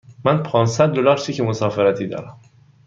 [0.25, 2.39] من پانصد دلار چک مسافرتی دارم.